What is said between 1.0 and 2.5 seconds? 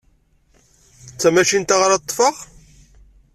D tamacint-a ara ṭṭfeɣ?